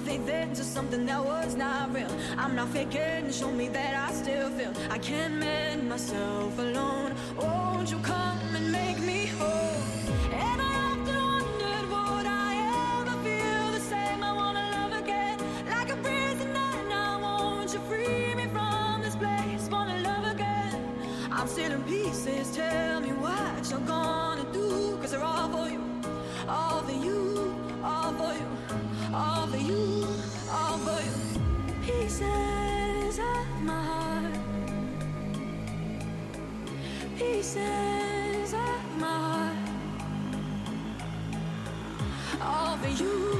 [0.00, 2.10] faith into something that was not real.
[2.38, 4.72] I'm not faking, show me that I still feel.
[4.90, 7.14] I can't mend myself alone.
[7.36, 9.82] Won't you come and make me whole?
[10.32, 12.50] And I often wondered, would I
[13.00, 14.22] ever feel the same?
[14.22, 16.70] I wanna love again, like a prisoner.
[16.88, 19.68] Now won't you free me from this place?
[19.70, 20.82] Wanna love again.
[21.30, 22.54] I'm still in pieces.
[22.56, 24.19] Tell me what you're gonna
[37.52, 39.56] pieces of my heart,
[42.40, 43.39] all for you,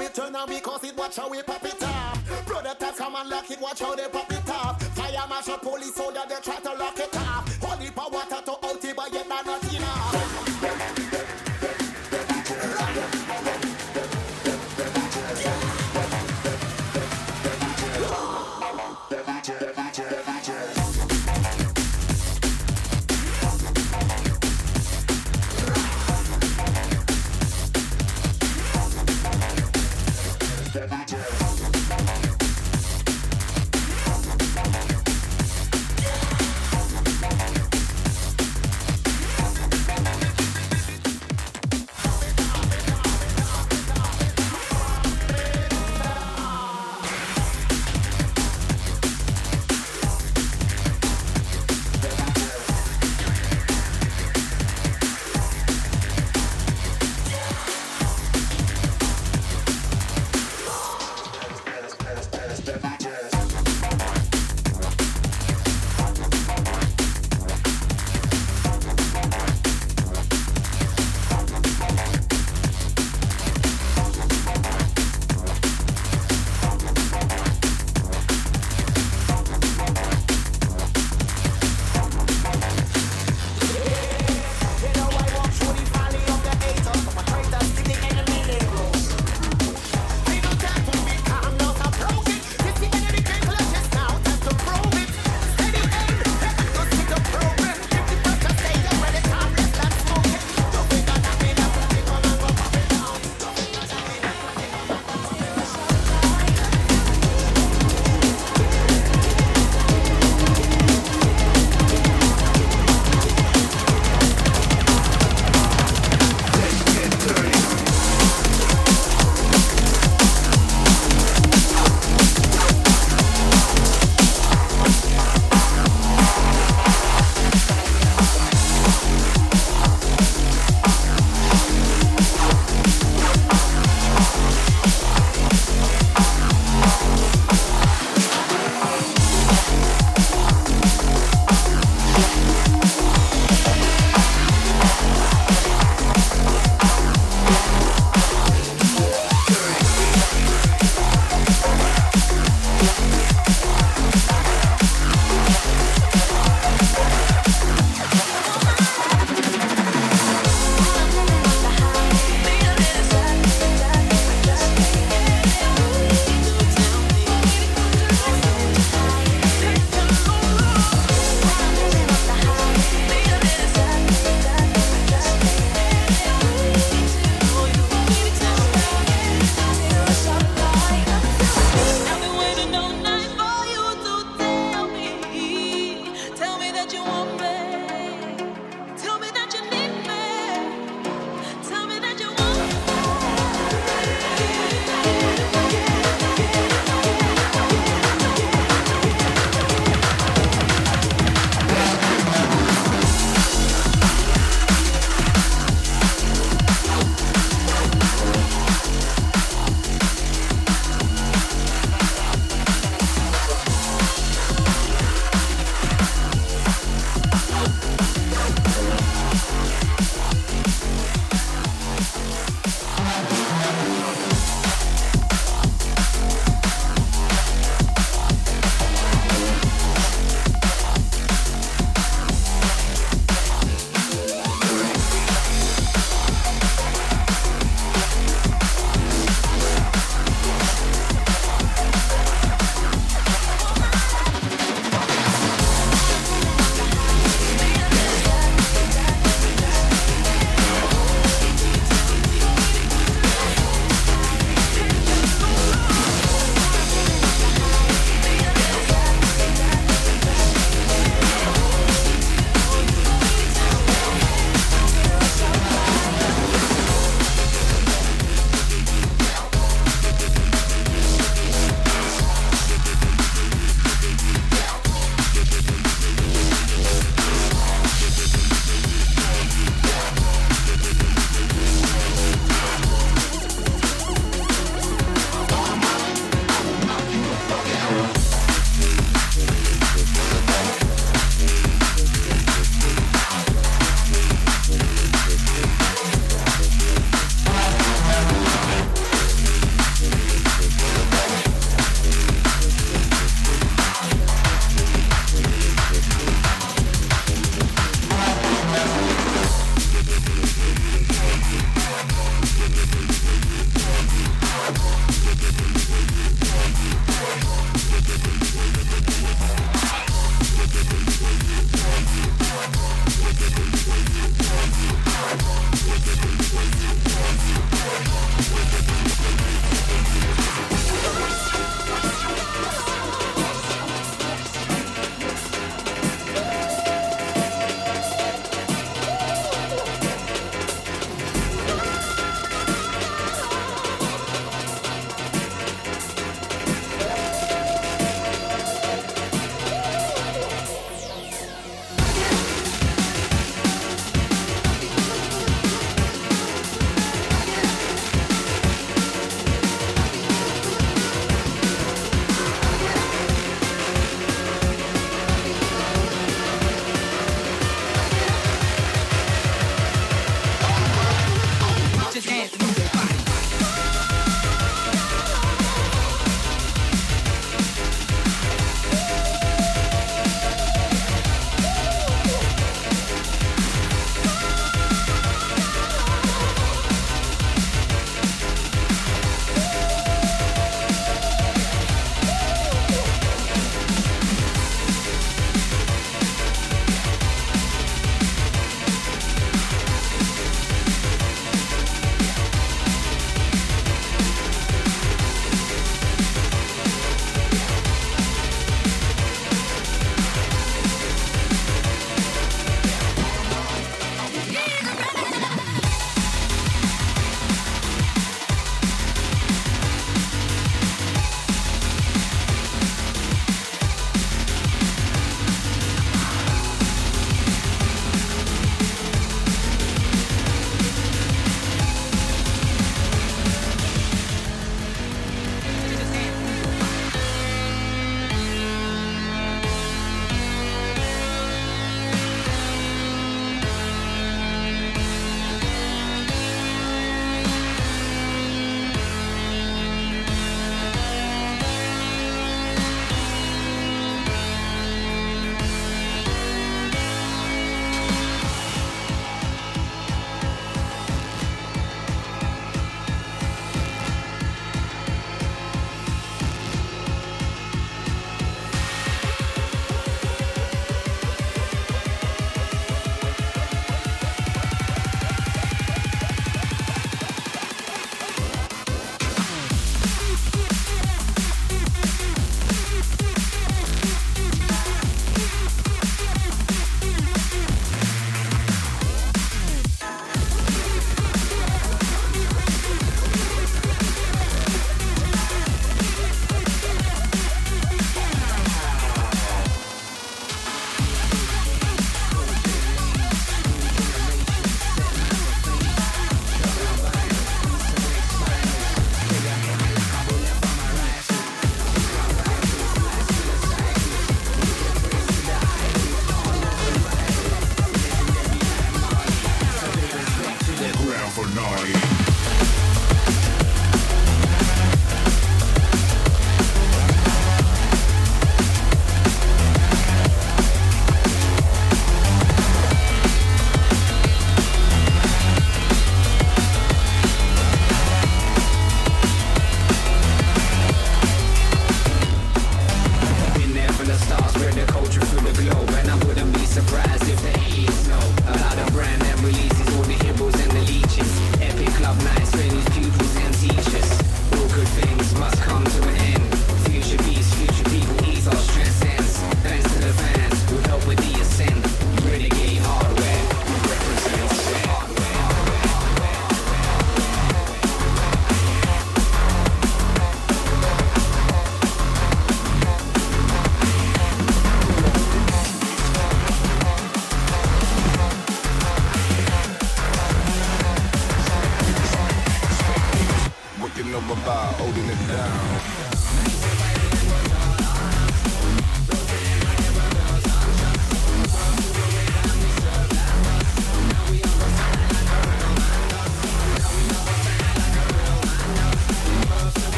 [0.00, 2.46] and we cause it, watch how we pop it off.
[2.46, 4.82] Brother come and lock it, watch how they pop it off.
[4.94, 7.13] Fire marshal, police soldier, they try to lock it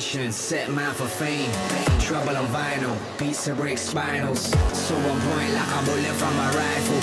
[0.00, 1.50] set man for fame.
[2.00, 4.48] Trouble on vinyl, beats to break spinals.
[4.74, 7.00] So on point like a bullet from a rifle.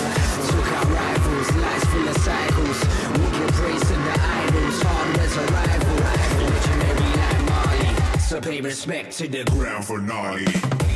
[0.47, 2.79] Took out rivals, lies full of cycles.
[3.19, 5.95] Wicked praise to the idols, hard hardware's a rival.
[6.49, 10.86] Legendary like Marley, so pay respect to the Grand finale.